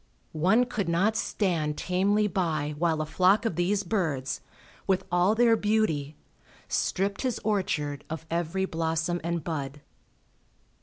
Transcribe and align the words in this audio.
One 0.31 0.65
could 0.65 0.89
not 0.89 1.15
stand 1.15 1.77
tamely 1.77 2.25
by 2.27 2.73
while 2.79 3.03
a 3.03 3.05
flock 3.05 3.45
of 3.45 3.55
these 3.55 3.83
birds, 3.83 4.41
with 4.87 5.05
all 5.11 5.35
their 5.35 5.55
beauty, 5.55 6.15
stripped 6.67 7.21
his 7.21 7.37
orchard 7.43 8.03
of 8.09 8.25
every 8.31 8.65
blossom 8.65 9.21
and 9.23 9.43
bud. 9.43 9.81